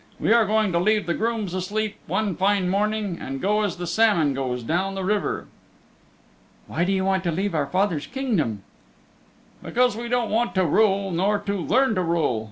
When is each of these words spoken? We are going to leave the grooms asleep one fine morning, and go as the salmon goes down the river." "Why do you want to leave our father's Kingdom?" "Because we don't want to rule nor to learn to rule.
We 0.19 0.33
are 0.33 0.47
going 0.47 0.71
to 0.71 0.79
leave 0.79 1.05
the 1.05 1.13
grooms 1.13 1.53
asleep 1.53 1.95
one 2.07 2.35
fine 2.35 2.69
morning, 2.69 3.19
and 3.21 3.39
go 3.39 3.61
as 3.61 3.75
the 3.77 3.85
salmon 3.85 4.33
goes 4.33 4.63
down 4.63 4.95
the 4.95 5.03
river." 5.03 5.45
"Why 6.65 6.83
do 6.85 6.91
you 6.91 7.05
want 7.05 7.23
to 7.25 7.31
leave 7.31 7.53
our 7.53 7.67
father's 7.67 8.07
Kingdom?" 8.07 8.63
"Because 9.61 9.95
we 9.95 10.09
don't 10.09 10.31
want 10.31 10.55
to 10.55 10.65
rule 10.65 11.11
nor 11.11 11.37
to 11.37 11.53
learn 11.55 11.93
to 11.93 12.01
rule. 12.01 12.39